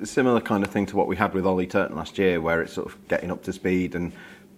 Similar 0.03 0.41
kind 0.41 0.63
of 0.63 0.71
thing 0.71 0.87
to 0.87 0.95
what 0.95 1.07
we 1.07 1.15
had 1.15 1.35
with 1.35 1.45
Ollie 1.45 1.67
Turton 1.67 1.95
last 1.95 2.17
year, 2.17 2.41
where 2.41 2.63
it's 2.63 2.73
sort 2.73 2.87
of 2.87 3.07
getting 3.07 3.29
up 3.29 3.43
to 3.43 3.53
speed 3.53 3.93
and 3.93 4.11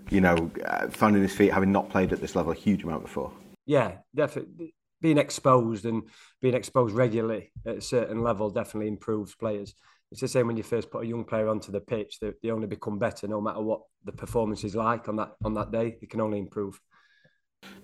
you 0.10 0.22
know 0.22 0.50
uh, 0.68 0.88
finding 0.88 1.22
his 1.22 1.36
feet, 1.36 1.52
having 1.52 1.74
not 1.74 1.90
played 1.90 2.14
at 2.14 2.22
this 2.22 2.34
level 2.34 2.54
a 2.54 2.56
huge 2.56 2.86
amount 2.86 3.02
before. 3.02 3.34
Yeah, 3.66 3.98
definitely. 4.16 4.75
Being 5.02 5.18
exposed 5.18 5.86
and 5.86 6.04
being 6.42 6.56
exposed 6.56 6.96
regularly 6.96 7.52
at 7.66 7.78
a 7.78 7.82
certain 7.82 8.24
level 8.24 8.50
definitely 8.50 8.88
improves 8.88 9.36
players 9.36 9.76
it's 10.12 10.22
the 10.22 10.28
same 10.28 10.48
when 10.48 10.58
you 10.58 10.64
first 10.64 10.92
put 10.92 11.04
a 11.04 11.08
young 11.08 11.26
player 11.26 11.50
onto 11.50 11.72
the 11.72 11.80
pitch; 11.80 12.20
they, 12.20 12.32
they 12.42 12.50
only 12.50 12.68
become 12.68 13.00
better 13.00 13.28
no 13.28 13.42
matter 13.42 13.62
what 13.62 13.82
the 14.04 14.12
performance 14.12 14.64
is 14.64 14.76
like 14.76 15.10
on 15.10 15.16
that 15.18 15.34
on 15.44 15.54
that 15.56 15.72
day. 15.72 15.98
They 16.00 16.08
can 16.08 16.22
only 16.22 16.40
improve. 16.40 16.80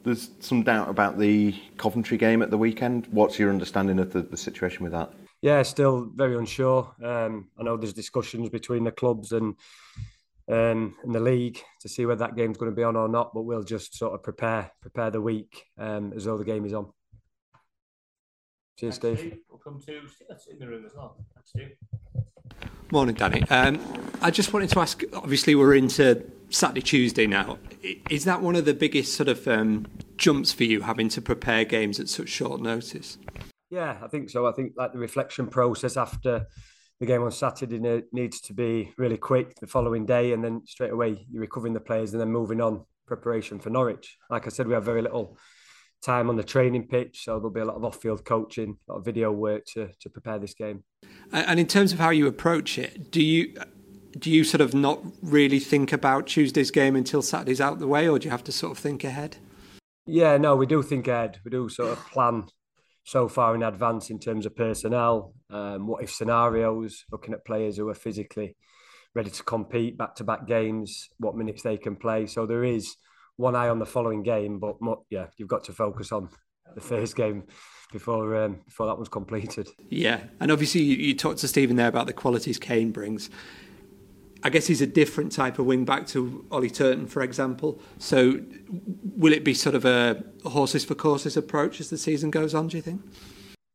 There's 0.04 0.30
some 0.40 0.64
doubt 0.64 0.90
about 0.90 1.18
the 1.18 1.56
Coventry 1.78 2.18
game 2.18 2.42
at 2.42 2.52
the 2.52 2.58
weekend. 2.58 3.08
What's 3.08 3.40
your 3.40 3.50
understanding 3.50 4.00
of 4.00 4.14
the, 4.14 4.22
the 4.22 4.38
situation 4.38 4.84
with 4.84 4.94
that? 4.94 5.12
Yeah, 5.42 5.64
still 5.64 6.12
very 6.16 6.38
unsure. 6.38 6.94
Um, 7.04 7.50
I 7.60 7.64
know 7.64 7.78
there's 7.78 7.94
discussions 7.94 8.50
between 8.50 8.84
the 8.84 8.92
clubs 8.92 9.32
and 9.32 9.56
um, 10.48 10.96
and 11.04 11.14
the 11.16 11.20
league 11.20 11.60
to 11.82 11.90
see 11.90 12.06
whether 12.06 12.20
that 12.20 12.36
game's 12.36 12.58
going 12.58 12.72
to 12.72 12.76
be 12.76 12.84
on 12.84 12.96
or 12.96 13.10
not. 13.10 13.34
But 13.34 13.42
we'll 13.42 13.64
just 13.64 13.98
sort 13.98 14.14
of 14.14 14.22
prepare 14.22 14.72
prepare 14.82 15.10
the 15.10 15.22
week 15.22 15.66
um, 15.80 16.14
as 16.16 16.26
though 16.26 16.38
the 16.38 16.46
game 16.46 16.66
is 16.66 16.74
on. 16.74 16.92
Cheers, 18.82 18.96
Steve. 18.96 19.20
Steve. 19.20 19.38
We'll 19.48 19.60
come 19.60 19.80
to 19.80 19.84
Stuart 20.10 20.42
in 20.50 20.58
the 20.58 20.68
room 20.68 20.84
as 20.88 20.94
well. 20.96 21.16
Thanks, 21.36 21.52
Steve. 21.52 21.76
Morning, 22.92 23.14
Danny. 23.14 23.44
Um, 23.52 23.80
I 24.24 24.32
just 24.32 24.54
wanted 24.54 24.72
to 24.72 24.80
ask. 24.80 25.04
Obviously, 25.14 25.54
we're 25.54 25.76
into 25.76 26.26
Saturday, 26.50 26.82
Tuesday 26.82 27.28
now. 27.28 27.60
Is 28.10 28.26
that 28.26 28.42
one 28.42 28.56
of 28.56 28.66
the 28.66 28.74
biggest 28.74 29.14
sort 29.14 29.30
of 29.30 29.48
um, 29.48 29.86
jumps 30.18 30.52
for 30.52 30.64
you, 30.64 30.82
having 30.82 31.10
to 31.10 31.22
prepare 31.22 31.64
games 31.64 32.00
at 32.00 32.10
such 32.10 32.30
short 32.30 32.60
notice? 32.60 33.20
Yeah, 33.70 34.00
I 34.02 34.08
think 34.08 34.32
so. 34.32 34.48
I 34.48 34.52
think 34.52 34.74
like 34.76 34.94
the 34.94 35.00
reflection 35.00 35.46
process 35.46 35.96
after 35.96 36.48
the 37.00 37.06
game 37.06 37.22
on 37.22 37.32
Saturday 37.32 38.04
needs 38.12 38.42
to 38.42 38.54
be 38.56 38.94
really 38.98 39.18
quick 39.18 39.60
the 39.60 39.68
following 39.68 40.08
day, 40.08 40.34
and 40.34 40.44
then 40.44 40.64
straight 40.66 40.92
away 40.92 41.24
you're 41.30 41.42
recovering 41.42 41.74
the 41.74 41.80
players 41.80 42.14
and 42.14 42.20
then 42.20 42.32
moving 42.32 42.60
on 42.60 42.84
preparation 43.06 43.60
for 43.60 43.70
Norwich. 43.70 44.18
Like 44.32 44.48
I 44.48 44.50
said, 44.50 44.66
we 44.66 44.74
have 44.74 44.84
very 44.84 45.04
little 45.04 45.38
time 46.02 46.30
on 46.30 46.36
the 46.36 46.44
training 46.44 46.88
pitch. 46.88 47.24
So 47.26 47.36
there'll 47.36 47.52
be 47.52 47.62
a 47.62 47.66
lot 47.66 47.76
of 47.76 47.86
off-field 47.86 48.26
coaching, 48.26 48.78
a 48.88 48.92
lot 48.92 49.00
of 49.00 49.06
video 49.06 49.32
work 49.32 49.66
to 49.74 49.90
to 50.00 50.10
prepare 50.10 50.40
this 50.40 50.54
game. 50.54 50.84
And 51.32 51.60
in 51.60 51.68
terms 51.68 51.94
of 51.94 52.00
how 52.00 52.10
you 52.10 52.28
approach 52.28 52.78
it, 52.78 53.12
do 53.12 53.22
you 53.22 53.56
do 54.18 54.30
you 54.30 54.44
sort 54.44 54.62
of 54.62 54.74
not 54.74 55.00
really 55.22 55.60
think 55.60 55.94
about 55.94 56.28
Tuesday's 56.28 56.72
game 56.72 56.96
until 56.96 57.22
Saturday's 57.22 57.62
out 57.62 57.80
the 57.80 57.88
way, 57.88 58.08
or 58.08 58.20
do 58.20 58.26
you 58.26 58.32
have 58.32 58.44
to 58.46 58.52
sort 58.52 58.74
of 58.74 58.78
think 58.78 59.04
ahead? 59.04 59.38
Yeah, 60.06 60.38
no, 60.38 60.56
we 60.56 60.66
do 60.66 60.82
think 60.84 61.08
ahead. 61.08 61.40
We 61.46 61.52
do 61.52 61.70
sort 61.70 61.92
of 61.92 62.06
plan 62.08 62.46
so 63.04 63.28
far 63.28 63.56
in 63.56 63.64
advance 63.64 64.10
in 64.10 64.20
terms 64.20 64.46
of 64.46 64.56
personnel, 64.56 65.34
um, 65.50 65.88
what 65.88 66.04
if 66.04 66.12
scenarios, 66.12 67.06
looking 67.12 67.34
at 67.34 67.46
players 67.46 67.78
who 67.78 67.90
are 67.90 67.96
physically 67.96 68.56
ready 69.16 69.30
to 69.30 69.44
compete 69.44 69.98
back 69.98 70.16
to 70.16 70.24
back 70.24 70.48
games, 70.48 71.10
what 71.18 71.36
minutes 71.36 71.64
they 71.64 71.78
can 71.78 71.96
play. 71.96 72.26
So 72.28 72.46
there 72.46 72.64
is 72.64 72.96
one 73.38 73.56
eye 73.56 73.70
on 73.70 73.80
the 73.80 73.86
following 73.86 74.24
game, 74.24 74.60
but 74.60 74.78
yeah, 75.10 75.28
you've 75.38 75.48
got 75.48 75.64
to 75.66 75.74
focus 75.74 76.12
on 76.12 76.30
the 76.76 76.82
first 76.82 77.16
game 77.16 77.44
before 77.92 78.36
um, 78.44 78.62
before 78.66 78.88
that 78.88 78.98
was 78.98 79.10
completed. 79.10 79.70
Yeah, 79.90 80.22
and 80.40 80.52
obviously 80.52 80.82
you, 80.82 80.96
you 80.96 81.14
talked 81.14 81.40
to 81.40 81.48
Stephen 81.48 81.76
there 81.76 81.88
about 81.88 82.08
the 82.08 82.14
qualities 82.14 82.58
Kaine 82.58 82.92
brings. 82.92 83.30
I 84.44 84.50
guess 84.50 84.66
he's 84.66 84.82
a 84.82 84.88
different 84.88 85.32
type 85.32 85.60
of 85.60 85.68
wing 85.68 85.86
back 85.86 86.08
to 86.08 86.46
Ollie 86.50 86.72
Turton, 86.72 87.06
for 87.06 87.22
example. 87.22 87.80
So, 88.00 88.42
will 89.16 89.34
it 89.34 89.44
be 89.44 89.54
sort 89.54 89.76
of 89.76 89.86
a 89.86 90.24
horses 90.46 90.84
for 90.84 90.96
courses 90.96 91.38
approach 91.38 91.80
as 91.80 91.92
the 91.92 91.98
season 91.98 92.32
goes 92.32 92.56
on? 92.56 92.68
Do 92.68 92.78
you 92.78 92.82
think? 92.82 93.02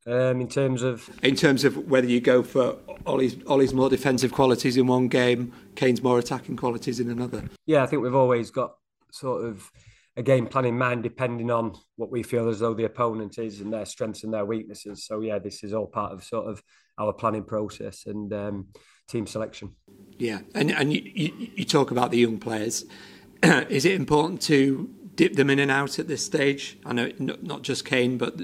Um, 0.09 0.41
in 0.41 0.49
terms 0.49 0.83
of 0.83 1.11
in 1.23 1.35
terms 1.35 1.65
of 1.65 1.91
whether 1.91 2.07
you 2.07 2.21
go 2.21 2.43
for 2.43 2.77
Ollie's, 3.07 3.37
Ollie's 3.47 3.75
more 3.75 3.89
defensive 3.89 4.33
qualities 4.33 4.77
in 4.77 4.87
one 4.87 5.09
game, 5.09 5.53
Kaine's 5.75 6.03
more 6.03 6.19
attacking 6.19 6.57
qualities 6.57 7.01
in 7.01 7.11
another. 7.11 7.45
Yeah, 7.67 7.83
I 7.83 7.87
think 7.87 8.03
we've 8.03 8.15
always 8.15 8.51
got 8.51 8.77
sort 9.13 9.45
of 9.45 9.71
a 10.17 10.23
game 10.23 10.47
plan 10.47 10.65
in 10.65 10.79
mind 10.79 11.03
depending 11.03 11.51
on 11.51 11.75
what 11.97 12.11
we 12.11 12.23
feel 12.23 12.49
as 12.49 12.59
though 12.59 12.75
the 12.75 12.85
opponent 12.85 13.39
is 13.39 13.61
and 13.61 13.73
their 13.73 13.85
strengths 13.85 14.25
and 14.25 14.33
their 14.33 14.47
weaknesses. 14.47 15.05
So 15.05 15.21
yeah, 15.21 15.39
this 15.39 15.63
is 15.63 15.75
all 15.75 15.87
part 15.87 16.13
of 16.13 16.25
sort 16.25 16.47
of 16.47 16.63
our 16.99 17.13
planning 17.13 17.45
process 17.45 18.07
and 18.07 18.33
um, 18.33 18.69
team 19.09 19.27
selection. 19.27 19.75
Yeah, 20.19 20.41
and 20.55 20.71
and 20.71 20.93
you, 20.93 21.33
you, 21.55 21.65
talk 21.65 21.91
about 21.91 22.11
the 22.11 22.19
young 22.19 22.39
players. 22.39 22.85
is 23.43 23.85
it 23.85 23.93
important 23.93 24.41
to 24.43 24.89
dip 25.15 25.35
them 25.35 25.51
in 25.51 25.59
and 25.59 25.71
out 25.71 25.99
at 25.99 26.09
this 26.09 26.25
stage? 26.25 26.79
I 26.87 26.95
know 26.95 27.13
not 27.19 27.63
just 27.63 27.85
Kaine, 27.85 28.17
but 28.17 28.41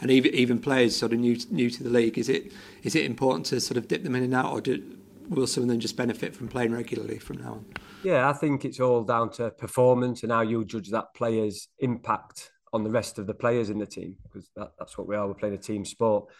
and 0.00 0.10
even 0.10 0.34
even 0.34 0.58
players 0.58 0.96
sort 0.96 1.12
of 1.12 1.20
new 1.20 1.38
new 1.50 1.70
to 1.70 1.82
the 1.84 1.90
league. 1.90 2.18
Is 2.18 2.28
it 2.28 2.52
is 2.82 2.96
it 2.96 3.04
important 3.04 3.46
to 3.46 3.60
sort 3.60 3.76
of 3.76 3.86
dip 3.86 4.02
them 4.02 4.16
in 4.16 4.24
and 4.24 4.34
out, 4.34 4.52
or 4.52 4.60
do, 4.60 4.97
will 5.28 5.46
some 5.46 5.64
of 5.64 5.68
them 5.68 5.80
just 5.80 5.96
benefit 5.96 6.34
from 6.34 6.48
playing 6.48 6.72
regularly 6.72 7.18
from 7.18 7.38
now 7.38 7.52
on? 7.52 7.66
Yeah, 8.02 8.28
I 8.28 8.32
think 8.32 8.64
it's 8.64 8.80
all 8.80 9.04
down 9.04 9.30
to 9.32 9.50
performance 9.50 10.22
and 10.22 10.32
how 10.32 10.42
you 10.42 10.64
judge 10.64 10.90
that 10.90 11.14
player's 11.14 11.68
impact 11.78 12.50
on 12.72 12.84
the 12.84 12.90
rest 12.90 13.18
of 13.18 13.26
the 13.26 13.34
players 13.34 13.70
in 13.70 13.78
the 13.78 13.86
team 13.86 14.16
because 14.22 14.50
that, 14.56 14.72
that's 14.78 14.96
what 14.98 15.08
we 15.08 15.16
are. 15.16 15.26
We're 15.26 15.34
playing 15.34 15.54
a 15.54 15.58
team 15.58 15.84
sport. 15.84 16.30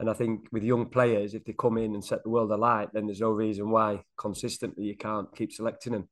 And 0.00 0.08
I 0.08 0.12
think 0.12 0.46
with 0.52 0.62
young 0.62 0.86
players, 0.86 1.34
if 1.34 1.44
they 1.44 1.54
come 1.54 1.76
in 1.76 1.94
and 1.94 2.04
set 2.04 2.22
the 2.22 2.30
world 2.30 2.52
alight, 2.52 2.90
then 2.92 3.06
there's 3.06 3.20
no 3.20 3.30
reason 3.30 3.70
why 3.70 4.02
consistently 4.16 4.84
you 4.84 4.96
can't 4.96 5.34
keep 5.34 5.52
selecting 5.52 5.92
them. 5.92 6.08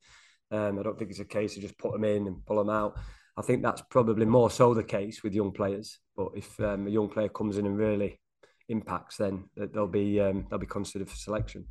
Um, 0.50 0.78
I 0.78 0.82
don't 0.82 0.98
think 0.98 1.10
it's 1.10 1.20
a 1.20 1.24
case 1.24 1.56
of 1.56 1.62
just 1.62 1.78
put 1.78 1.92
them 1.92 2.04
in 2.04 2.26
and 2.26 2.44
pull 2.46 2.56
them 2.56 2.70
out. 2.70 2.98
I 3.36 3.42
think 3.42 3.62
that's 3.62 3.82
probably 3.90 4.26
more 4.26 4.50
so 4.50 4.74
the 4.74 4.82
case 4.82 5.22
with 5.22 5.34
young 5.34 5.52
players. 5.52 5.98
But 6.16 6.30
if 6.34 6.58
um, 6.58 6.86
a 6.86 6.90
young 6.90 7.08
player 7.08 7.28
comes 7.28 7.58
in 7.58 7.66
and 7.66 7.76
really 7.76 8.18
impacts, 8.68 9.16
then 9.16 9.44
they'll 9.56 9.86
be 9.86 10.20
um, 10.20 10.46
they'll 10.48 10.58
be 10.58 10.66
considered 10.66 11.08
for 11.08 11.16
selection. 11.16 11.64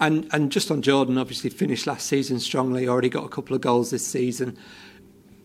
And 0.00 0.28
and 0.32 0.50
just 0.50 0.70
on 0.70 0.82
Jordan, 0.82 1.18
obviously 1.18 1.50
finished 1.50 1.86
last 1.86 2.06
season 2.06 2.40
strongly. 2.40 2.88
Already 2.88 3.08
got 3.08 3.24
a 3.24 3.28
couple 3.28 3.54
of 3.54 3.62
goals 3.62 3.90
this 3.90 4.06
season. 4.06 4.56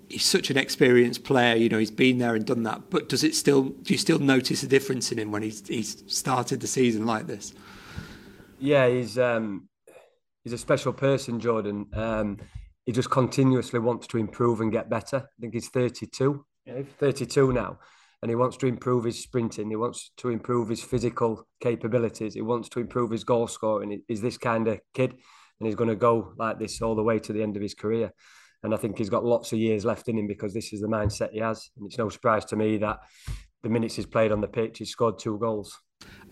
He's 0.10 0.26
such 0.26 0.50
an 0.50 0.58
experienced 0.58 1.24
player. 1.24 1.56
You 1.56 1.70
know, 1.70 1.78
he's 1.78 1.92
been 1.92 2.18
there 2.18 2.36
and 2.36 2.46
done 2.46 2.64
that. 2.64 2.90
But 2.90 3.10
does 3.10 3.24
it 3.24 3.36
still? 3.36 3.64
Do 3.64 3.94
you 3.94 3.98
still 3.98 4.20
notice 4.20 4.64
a 4.64 4.68
difference 4.68 5.12
in 5.12 5.20
him 5.20 5.32
when 5.32 5.42
he's 5.42 5.68
he's 5.68 6.04
started 6.14 6.60
the 6.60 6.68
season 6.68 7.06
like 7.06 7.28
this? 7.28 7.54
Yeah, 8.60 8.88
he's 8.88 9.18
um, 9.18 9.68
he's 10.44 10.54
a 10.54 10.58
special 10.58 10.94
person, 10.94 11.40
Jordan. 11.40 11.88
Um, 11.94 12.38
he 12.86 12.92
just 12.92 13.10
continuously 13.10 13.80
wants 13.80 14.08
to 14.08 14.18
improve 14.18 14.62
and 14.62 14.72
get 14.72 14.90
better. 14.90 15.18
I 15.18 15.42
think 15.42 15.54
he's 15.54 15.70
32, 15.70 16.44
32 17.00 17.54
now, 17.54 17.80
and 18.22 18.30
he 18.30 18.36
wants 18.36 18.58
to 18.58 18.68
improve 18.68 19.06
his 19.06 19.22
sprinting. 19.22 19.70
He 19.70 19.76
wants 19.76 20.12
to 20.18 20.30
improve 20.30 20.70
his 20.70 20.84
physical 20.84 21.48
capabilities. 21.60 22.36
He 22.36 22.42
wants 22.42 22.70
to 22.70 22.80
improve 22.80 23.12
his 23.12 23.24
goal 23.24 23.48
scoring. 23.48 24.02
He's 24.08 24.22
this 24.22 24.38
kind 24.38 24.68
of 24.68 24.80
kid, 24.94 25.12
and 25.12 25.68
he's 25.68 25.76
going 25.76 25.90
to 25.90 25.96
go 25.96 26.34
like 26.38 26.60
this 26.60 26.82
all 26.82 26.96
the 26.96 27.04
way 27.04 27.20
to 27.20 27.34
the 27.34 27.42
end 27.42 27.56
of 27.56 27.62
his 27.62 27.74
career. 27.74 28.14
And 28.64 28.74
I 28.74 28.78
think 28.78 28.98
he's 28.98 29.10
got 29.10 29.26
lots 29.26 29.54
of 29.54 29.60
years 29.60 29.86
left 29.86 30.08
in 30.08 30.20
him 30.20 30.28
because 30.28 30.54
this 30.54 30.72
is 30.72 30.82
the 30.82 30.88
mindset 30.88 31.32
he 31.32 31.40
has. 31.40 31.70
And 31.78 31.88
it's 31.88 31.98
no 31.98 32.10
surprise 32.10 32.46
to 32.46 32.56
me 32.56 32.78
that 32.78 33.00
the 33.64 33.70
minutes 33.70 33.96
he's 33.96 34.06
played 34.06 34.32
on 34.32 34.42
the 34.42 34.48
pitch, 34.48 34.78
he's 34.78 34.92
scored 34.92 35.18
two 35.18 35.40
goals. 35.40 35.80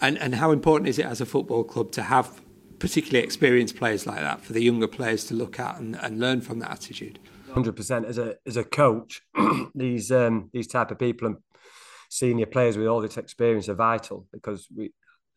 And 0.01 0.17
and 0.17 0.35
how 0.35 0.51
important 0.51 0.89
is 0.89 0.99
it 0.99 1.05
as 1.05 1.21
a 1.21 1.25
football 1.25 1.63
club 1.63 1.91
to 1.93 2.03
have 2.03 2.41
particularly 2.77 3.23
experienced 3.23 3.75
players 3.75 4.07
like 4.07 4.19
that 4.19 4.41
for 4.41 4.53
the 4.53 4.63
younger 4.63 4.87
players 4.87 5.25
to 5.25 5.33
look 5.33 5.59
at 5.59 5.77
and, 5.79 5.95
and 5.95 6.19
learn 6.19 6.41
from 6.41 6.59
that 6.59 6.71
attitude? 6.71 7.19
Hundred 7.51 7.75
percent. 7.75 8.05
As 8.05 8.17
a 8.17 8.35
as 8.45 8.57
a 8.57 8.63
coach, 8.63 9.21
these 9.75 10.11
um, 10.11 10.49
these 10.53 10.67
type 10.67 10.91
of 10.91 10.99
people 10.99 11.27
and 11.27 11.37
senior 12.09 12.47
players 12.47 12.75
with 12.75 12.87
all 12.87 13.01
this 13.01 13.17
experience 13.17 13.69
are 13.69 13.75
vital 13.75 14.27
because 14.33 14.67
we 14.75 14.91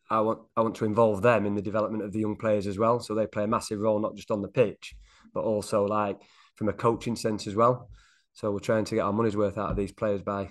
I 0.09 0.19
want 0.19 0.39
I 0.57 0.61
want 0.61 0.75
to 0.75 0.85
involve 0.85 1.21
them 1.21 1.45
in 1.45 1.55
the 1.55 1.61
development 1.61 2.03
of 2.03 2.11
the 2.11 2.19
young 2.19 2.35
players 2.35 2.67
as 2.67 2.77
well. 2.77 2.99
So 2.99 3.15
they 3.15 3.27
play 3.27 3.45
a 3.45 3.47
massive 3.47 3.79
role 3.79 3.99
not 3.99 4.15
just 4.15 4.31
on 4.31 4.41
the 4.41 4.47
pitch, 4.47 4.95
but 5.33 5.43
also 5.43 5.85
like 5.85 6.19
from 6.55 6.69
a 6.69 6.73
coaching 6.73 7.15
sense 7.15 7.47
as 7.47 7.55
well. 7.55 7.89
So 8.33 8.51
we're 8.51 8.59
trying 8.59 8.85
to 8.85 8.95
get 8.95 9.01
our 9.01 9.13
money's 9.13 9.37
worth 9.37 9.57
out 9.57 9.69
of 9.69 9.77
these 9.77 9.91
players 9.91 10.21
by 10.21 10.49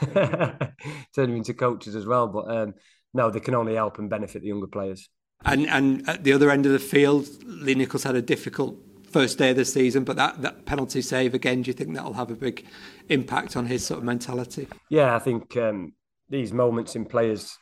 turning 0.14 0.70
them 1.14 1.36
into 1.36 1.52
coaches 1.52 1.96
as 1.96 2.06
well. 2.06 2.28
But 2.28 2.50
um, 2.50 2.74
no, 3.12 3.30
they 3.30 3.40
can 3.40 3.54
only 3.54 3.74
help 3.74 3.98
and 3.98 4.08
benefit 4.08 4.42
the 4.42 4.48
younger 4.48 4.68
players. 4.68 5.08
And 5.44 5.68
and 5.68 6.08
at 6.08 6.24
the 6.24 6.32
other 6.32 6.50
end 6.50 6.64
of 6.64 6.72
the 6.72 6.78
field, 6.78 7.28
Lee 7.44 7.74
Nicholls 7.74 8.04
had 8.04 8.14
a 8.14 8.22
difficult 8.22 8.76
first 9.14 9.38
day 9.38 9.50
of 9.50 9.56
the 9.56 9.64
season, 9.64 10.02
but 10.02 10.16
that, 10.16 10.42
that 10.42 10.66
penalty 10.66 11.00
save 11.00 11.34
again, 11.34 11.62
do 11.62 11.68
you 11.68 11.72
think 11.72 11.94
that'll 11.94 12.14
have 12.14 12.32
a 12.32 12.34
big 12.34 12.66
impact 13.08 13.56
on 13.56 13.66
his 13.66 13.86
sort 13.86 13.98
of 13.98 14.04
mentality? 14.04 14.66
Yeah, 14.90 15.14
I 15.14 15.20
think 15.20 15.56
um, 15.56 15.94
these 16.28 16.52
moments 16.52 16.96
in 16.96 17.04
players' 17.04 17.56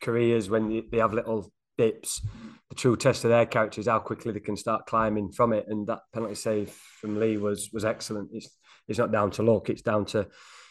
careers 0.00 0.48
when 0.48 0.84
they 0.90 0.96
have 0.96 1.12
little 1.12 1.52
dips, 1.76 2.26
the 2.70 2.74
true 2.74 2.96
test 2.96 3.24
of 3.24 3.30
their 3.30 3.44
character 3.44 3.78
is 3.78 3.88
how 3.88 3.98
quickly 3.98 4.32
they 4.32 4.40
can 4.40 4.56
start 4.56 4.86
climbing 4.86 5.32
from 5.32 5.52
it. 5.52 5.66
And 5.68 5.86
that 5.86 6.00
penalty 6.14 6.34
save 6.34 6.70
from 6.98 7.20
Lee 7.20 7.36
was 7.36 7.68
was 7.74 7.84
excellent. 7.84 8.30
It's 8.32 8.48
it's 8.88 8.98
not 8.98 9.12
down 9.12 9.30
to 9.32 9.42
luck; 9.42 9.68
it's 9.68 9.82
down 9.82 10.06
to 10.06 10.26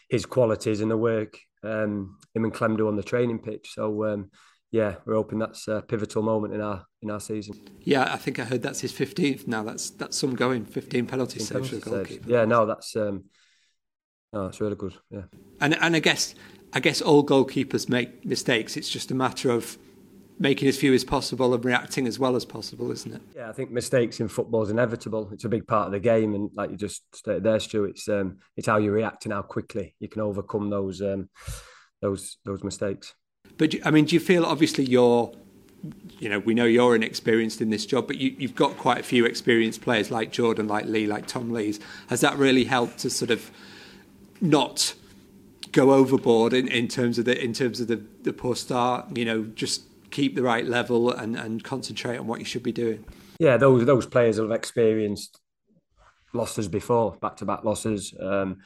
his 0.10 0.26
qualities 0.26 0.82
and 0.82 0.90
the 0.90 0.98
work 0.98 1.38
um, 1.64 2.18
him 2.34 2.46
and 2.46 2.54
Clem 2.54 2.78
do 2.78 2.88
on 2.88 2.96
the 2.96 3.04
training 3.04 3.40
pitch. 3.40 3.72
So 3.74 4.06
um, 4.06 4.32
yeah, 4.72 4.96
we're 5.06 5.16
hoping 5.16 5.40
that's 5.40 5.68
a 5.68 5.82
pivotal 5.82 6.22
moment 6.22 6.54
in 6.54 6.62
our 6.62 6.86
in 7.02 7.12
our 7.12 7.20
season. 7.20 7.56
Yeah, 7.82 8.12
I 8.12 8.18
think 8.18 8.40
I 8.40 8.44
heard 8.44 8.62
that's 8.62 8.82
his 8.82 8.92
fifteenth 8.92 9.48
now. 9.48 9.64
That's 9.64 9.90
that's 9.92 10.18
some 10.18 10.36
going, 10.36 10.66
fifteen 10.66 11.06
penalty 11.06 11.40
saves 11.40 11.70
for 11.70 11.76
the 11.76 11.82
goalkeeper. 11.82 12.30
Yeah, 12.30 12.46
no, 12.46 12.66
that's 12.66 12.96
um, 12.96 13.26
no, 14.34 14.48
it's 14.48 14.60
really 14.60 14.76
good. 14.76 14.96
Yeah, 15.10 15.24
and 15.62 15.76
and 15.82 15.96
I 15.96 16.00
guess 16.00 16.36
I 16.74 16.80
guess 16.80 17.02
all 17.02 17.26
goalkeepers 17.26 17.88
make 17.88 18.26
mistakes. 18.26 18.76
It's 18.76 18.90
just 18.90 19.12
a 19.12 19.16
matter 19.16 19.50
of 19.50 19.78
making 20.38 20.68
as 20.68 20.78
few 20.78 20.94
as 20.94 21.04
possible 21.06 21.54
and 21.54 21.64
reacting 21.64 22.08
as 22.08 22.20
well 22.20 22.36
as 22.36 22.44
possible, 22.44 22.92
isn't 22.92 23.14
it? 23.14 23.22
Yeah, 23.36 23.50
I 23.50 23.54
think 23.54 23.72
mistakes 23.72 24.20
in 24.20 24.28
football 24.28 24.64
is 24.64 24.70
inevitable. 24.70 25.30
It's 25.32 25.46
a 25.46 25.50
big 25.50 25.66
part 25.66 25.88
of 25.88 25.94
the 25.94 26.00
game, 26.00 26.36
and 26.36 26.50
like 26.54 26.72
you 26.72 26.78
just 26.78 27.04
stated 27.16 27.44
there, 27.44 27.60
Stu, 27.60 27.86
it's 27.86 28.10
um, 28.10 28.40
it's 28.58 28.68
how 28.68 28.78
you 28.78 28.92
react 28.92 29.26
and 29.26 29.34
how 29.34 29.42
quickly 29.42 29.96
you 30.00 30.10
can 30.10 30.22
overcome 30.22 30.70
those 30.70 31.02
um, 31.02 31.30
those 32.02 32.38
those 32.44 32.64
mistakes. 32.64 33.14
But 33.58 33.76
I 33.86 33.92
mean, 33.92 34.06
do 34.06 34.16
you 34.16 34.20
feel 34.20 34.46
obviously 34.46 34.84
you're, 34.84 35.34
you 36.20 36.30
know, 36.30 36.40
we 36.40 36.54
know 36.54 36.66
you're 36.66 36.96
inexperienced 36.96 37.62
in 37.62 37.70
this 37.70 37.86
job, 37.86 38.08
but 38.08 38.18
you, 38.18 38.36
you've 38.38 38.56
got 38.56 38.78
quite 38.78 39.00
a 39.00 39.04
few 39.04 39.26
experienced 39.26 39.82
players 39.82 40.12
like 40.12 40.32
Jordan, 40.32 40.68
like 40.68 40.86
Lee, 40.86 41.08
like 41.08 41.28
Tom 41.28 41.52
Lees. 41.52 41.80
Has 42.08 42.22
that 42.22 42.38
really 42.38 42.66
helped 42.66 43.00
to 43.00 43.10
sort 43.10 43.32
of 43.32 43.50
not 44.42 44.94
go 45.72 45.92
overboard 45.92 46.54
in, 46.54 46.68
in 46.68 46.88
terms 46.88 47.18
of 47.18 47.26
the 47.26 47.42
in 47.42 47.54
terms 47.54 47.80
of 47.80 47.88
the, 47.88 48.02
the 48.24 48.34
poor 48.34 48.56
start? 48.56 49.18
You 49.18 49.26
know, 49.26 49.44
just 49.44 49.84
keep 50.12 50.36
the 50.36 50.44
right 50.44 50.66
level 50.66 51.12
and, 51.12 51.36
and 51.36 51.64
concentrate 51.64 52.18
on 52.18 52.28
what 52.28 52.40
you 52.40 52.46
should 52.46 52.64
be 52.64 52.72
doing. 52.72 53.04
Yeah, 53.40 53.58
those 53.58 53.86
those 53.86 54.06
players 54.06 54.38
have 54.38 54.52
experienced 54.52 55.40
losses 56.34 56.68
before, 56.68 57.18
back 57.22 57.38
to 57.38 57.46
back 57.46 57.64
losses. 57.64 58.14
Um, 58.20 58.58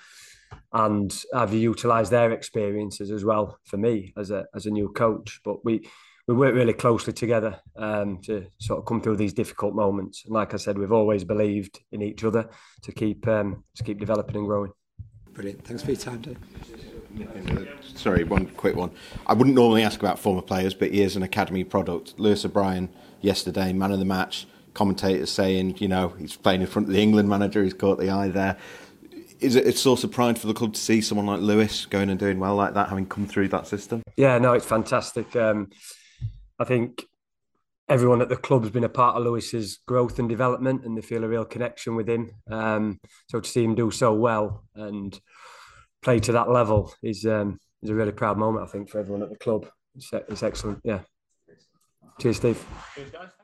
and 0.73 1.23
have 1.33 1.53
utilised 1.53 2.11
their 2.11 2.31
experiences 2.31 3.11
as 3.11 3.25
well 3.25 3.57
for 3.63 3.77
me 3.77 4.13
as 4.17 4.31
a 4.31 4.45
as 4.53 4.65
a 4.65 4.71
new 4.71 4.89
coach. 4.89 5.39
But 5.43 5.65
we 5.65 5.89
we 6.27 6.35
work 6.35 6.53
really 6.53 6.73
closely 6.73 7.11
together 7.11 7.59
um, 7.75 8.19
to 8.21 8.45
sort 8.59 8.77
of 8.77 8.85
come 8.85 9.01
through 9.01 9.15
these 9.15 9.33
difficult 9.33 9.73
moments. 9.73 10.25
And 10.25 10.33
like 10.33 10.53
I 10.53 10.57
said, 10.57 10.77
we've 10.77 10.91
always 10.91 11.23
believed 11.23 11.79
in 11.91 12.03
each 12.03 12.23
other 12.23 12.47
to 12.83 12.91
keep 12.91 13.27
um, 13.27 13.63
to 13.75 13.83
keep 13.83 13.99
developing 13.99 14.35
and 14.35 14.45
growing. 14.45 14.71
Brilliant. 15.33 15.63
Thanks 15.63 15.81
for 15.81 15.91
your 15.91 15.99
time, 15.99 16.21
Dave. 16.21 16.37
Sorry, 17.95 18.23
one 18.23 18.45
quick 18.45 18.75
one. 18.75 18.91
I 19.25 19.33
wouldn't 19.33 19.55
normally 19.55 19.81
ask 19.81 19.99
about 19.99 20.19
former 20.19 20.43
players, 20.43 20.75
but 20.75 20.91
he 20.91 21.01
is 21.01 21.15
an 21.15 21.23
academy 21.23 21.63
product. 21.63 22.19
Lewis 22.19 22.45
O'Brien 22.45 22.89
yesterday, 23.21 23.73
man 23.73 23.91
of 23.91 23.97
the 23.97 24.05
match. 24.05 24.45
Commentators 24.75 25.31
saying, 25.31 25.77
you 25.79 25.87
know, 25.87 26.09
he's 26.09 26.37
playing 26.37 26.61
in 26.61 26.67
front 26.67 26.87
of 26.87 26.93
the 26.93 27.01
England 27.01 27.27
manager. 27.27 27.63
He's 27.63 27.73
caught 27.73 27.97
the 27.97 28.11
eye 28.11 28.27
there 28.27 28.57
is 29.39 29.55
it 29.55 29.65
a 29.65 29.71
source 29.71 30.03
of 30.03 30.11
pride 30.11 30.37
for 30.37 30.47
the 30.47 30.53
club 30.53 30.73
to 30.73 30.79
see 30.79 31.01
someone 31.01 31.27
like 31.27 31.41
Lewis 31.41 31.85
going 31.85 32.09
and 32.09 32.19
doing 32.19 32.39
well 32.39 32.55
like 32.55 32.73
that, 32.73 32.89
having 32.89 33.05
come 33.05 33.25
through 33.25 33.49
that 33.49 33.67
system? 33.67 34.01
Yeah, 34.17 34.37
no, 34.37 34.53
it's 34.53 34.65
fantastic. 34.65 35.35
Um, 35.35 35.69
I 36.57 36.65
think 36.65 37.05
everyone 37.87 38.21
at 38.21 38.29
the 38.29 38.37
club 38.37 38.63
has 38.63 38.71
been 38.71 38.83
a 38.83 38.89
part 38.89 39.15
of 39.15 39.23
Lewis's 39.23 39.79
growth 39.87 40.19
and 40.19 40.29
development, 40.29 40.85
and 40.85 40.97
they 40.97 41.01
feel 41.01 41.23
a 41.23 41.27
real 41.27 41.45
connection 41.45 41.95
with 41.95 42.09
him. 42.09 42.31
Um, 42.49 42.99
so 43.29 43.39
to 43.39 43.49
see 43.49 43.63
him 43.63 43.75
do 43.75 43.91
so 43.91 44.13
well 44.13 44.63
and 44.75 45.19
play 46.01 46.19
to 46.19 46.31
that 46.33 46.49
level 46.49 46.93
is 47.01 47.25
um, 47.25 47.59
it's 47.81 47.91
a 47.91 47.95
really 47.95 48.11
proud 48.11 48.37
moment, 48.37 48.67
I 48.67 48.71
think, 48.71 48.89
for 48.89 48.99
everyone 48.99 49.23
at 49.23 49.29
the 49.29 49.37
club. 49.37 49.67
It's, 49.95 50.11
it's 50.13 50.43
excellent. 50.43 50.79
Yeah. 50.83 50.99
Cheers, 52.19 52.37
Steve. 52.37 52.65
Cheers, 52.95 53.11
guys. 53.11 53.38